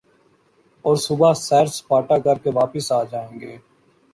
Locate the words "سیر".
1.37-1.65